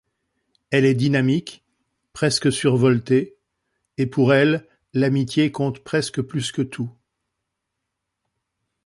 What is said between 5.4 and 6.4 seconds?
compte presque